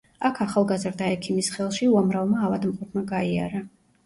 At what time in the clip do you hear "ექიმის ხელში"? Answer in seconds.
1.17-1.91